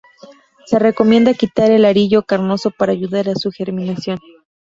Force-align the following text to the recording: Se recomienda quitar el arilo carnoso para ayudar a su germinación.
Se 0.65 0.79
recomienda 0.79 1.35
quitar 1.35 1.69
el 1.69 1.85
arilo 1.85 2.23
carnoso 2.23 2.71
para 2.71 2.91
ayudar 2.91 3.29
a 3.29 3.35
su 3.35 3.51
germinación. 3.51 4.17